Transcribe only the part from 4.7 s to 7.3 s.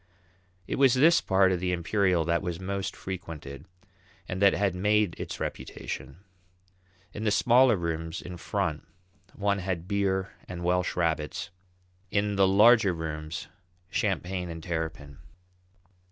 made its reputation. In the